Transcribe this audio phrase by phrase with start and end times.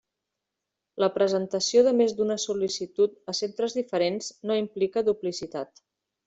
[1.03, 5.85] La presentació de més d'una sol·licitud a centres diferents no implica duplicitat.